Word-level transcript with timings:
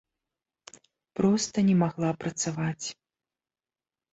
Проста 1.19 1.57
не 1.67 1.75
магла 1.83 2.09
працаваць. 2.25 2.87